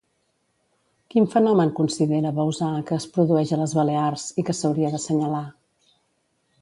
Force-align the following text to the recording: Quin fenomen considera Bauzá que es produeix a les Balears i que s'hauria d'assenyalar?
Quin 1.13 1.27
fenomen 1.33 1.73
considera 1.79 2.31
Bauzá 2.39 2.71
que 2.87 2.97
es 3.03 3.07
produeix 3.19 3.53
a 3.53 3.61
les 3.63 3.77
Balears 3.81 4.27
i 4.43 4.47
que 4.49 4.57
s'hauria 4.61 4.91
d'assenyalar? 4.97 5.47